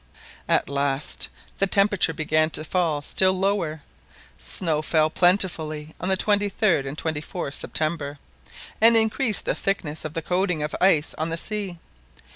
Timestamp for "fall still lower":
2.63-3.83